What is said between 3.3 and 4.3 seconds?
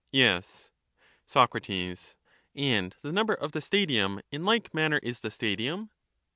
of the stadium